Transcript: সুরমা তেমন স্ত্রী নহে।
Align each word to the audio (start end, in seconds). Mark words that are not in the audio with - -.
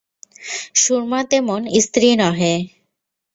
সুরমা 0.75 1.19
তেমন 1.31 1.61
স্ত্রী 1.83 2.09
নহে। 2.19 2.53